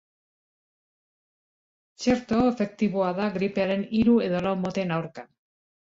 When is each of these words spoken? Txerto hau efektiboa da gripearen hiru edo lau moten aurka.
Txerto 1.99 2.39
hau 2.39 2.49
efektiboa 2.55 3.13
da 3.21 3.31
gripearen 3.39 3.87
hiru 4.01 4.21
edo 4.31 4.45
lau 4.49 4.59
moten 4.67 5.01
aurka. 5.01 5.33